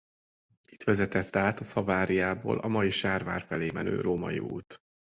Itt 0.69 0.83
vezetett 0.83 1.35
át 1.35 1.59
a 1.59 1.63
Savariából 1.63 2.57
a 2.59 2.67
mai 2.67 2.89
Sárvár 2.89 3.41
felé 3.41 3.71
menő 3.71 4.01
római 4.01 4.39
út. 4.39 4.79